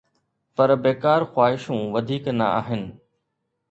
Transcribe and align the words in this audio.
پر 0.55 0.69
بيڪار 0.85 1.21
خواهشون 1.33 1.79
وڌيڪ 1.93 2.25
نه 2.39 2.53
آهن. 2.59 2.87